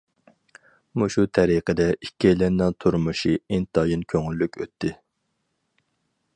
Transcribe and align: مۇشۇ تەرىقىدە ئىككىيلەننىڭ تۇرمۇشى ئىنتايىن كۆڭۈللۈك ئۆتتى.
مۇشۇ 1.01 1.25
تەرىقىدە 1.37 1.85
ئىككىيلەننىڭ 2.07 2.75
تۇرمۇشى 2.85 3.35
ئىنتايىن 3.37 4.09
كۆڭۈللۈك 4.15 4.61
ئۆتتى. 4.63 4.95